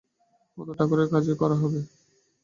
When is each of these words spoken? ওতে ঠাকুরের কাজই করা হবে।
ওতে 0.57 0.73
ঠাকুরের 0.77 1.07
কাজই 1.11 1.35
করা 1.41 1.55
হবে। 1.55 1.79